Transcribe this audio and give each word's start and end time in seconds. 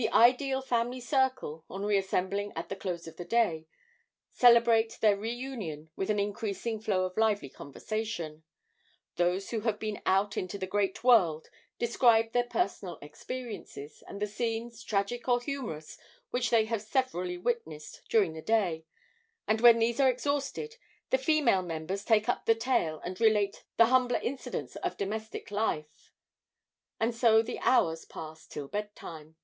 The 0.00 0.10
ideal 0.10 0.62
family 0.62 1.00
circle, 1.00 1.64
on 1.68 1.82
re 1.84 1.98
assembling 1.98 2.52
at 2.54 2.68
the 2.68 2.76
close 2.76 3.08
of 3.08 3.16
the 3.16 3.24
day, 3.24 3.66
celebrate 4.30 4.96
their 5.00 5.16
reunion 5.16 5.90
with 5.96 6.08
an 6.08 6.20
increasing 6.20 6.78
flow 6.78 7.04
of 7.04 7.16
lively 7.16 7.48
conversation; 7.48 8.44
those 9.16 9.50
who 9.50 9.62
have 9.62 9.80
been 9.80 10.00
out 10.06 10.36
into 10.36 10.56
the 10.56 10.68
great 10.68 11.02
world 11.02 11.48
describe 11.80 12.30
their 12.30 12.44
personal 12.44 13.00
experiences, 13.02 14.04
and 14.06 14.22
the 14.22 14.28
scenes, 14.28 14.84
tragic 14.84 15.26
or 15.26 15.40
humorous, 15.40 15.98
which 16.30 16.50
they 16.50 16.66
have 16.66 16.80
severally 16.82 17.36
witnessed 17.36 18.02
during 18.08 18.34
the 18.34 18.40
day; 18.40 18.84
and 19.48 19.60
when 19.60 19.80
these 19.80 19.98
are 19.98 20.08
exhausted, 20.08 20.76
the 21.10 21.18
female 21.18 21.62
members 21.62 22.04
take 22.04 22.28
up 22.28 22.44
the 22.46 22.54
tale 22.54 23.00
and 23.00 23.20
relate 23.20 23.64
the 23.78 23.86
humbler 23.86 24.20
incidents 24.22 24.76
of 24.76 24.96
domestic 24.96 25.50
life, 25.50 26.12
and 27.00 27.16
so 27.16 27.42
the 27.42 27.58
hours 27.58 28.04
pass 28.04 28.46
till 28.46 28.68
bedtime. 28.68 29.34